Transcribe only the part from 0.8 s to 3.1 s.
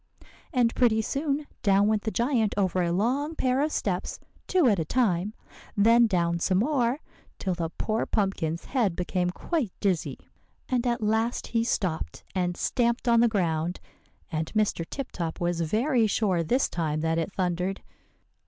soon, down went the giant over a